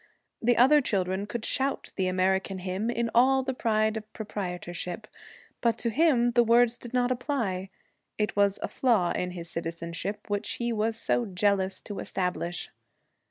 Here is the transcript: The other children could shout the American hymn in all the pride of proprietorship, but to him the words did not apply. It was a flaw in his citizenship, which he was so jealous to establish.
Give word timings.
The 0.41 0.57
other 0.57 0.81
children 0.81 1.27
could 1.27 1.45
shout 1.45 1.91
the 1.95 2.07
American 2.07 2.57
hymn 2.57 2.89
in 2.89 3.11
all 3.13 3.43
the 3.43 3.53
pride 3.53 3.95
of 3.95 4.13
proprietorship, 4.13 5.05
but 5.61 5.77
to 5.77 5.91
him 5.91 6.31
the 6.31 6.43
words 6.43 6.79
did 6.79 6.91
not 6.91 7.11
apply. 7.11 7.69
It 8.17 8.35
was 8.35 8.57
a 8.63 8.67
flaw 8.67 9.11
in 9.11 9.29
his 9.29 9.51
citizenship, 9.51 10.27
which 10.27 10.53
he 10.53 10.73
was 10.73 10.97
so 10.97 11.27
jealous 11.27 11.83
to 11.83 11.99
establish. 11.99 12.71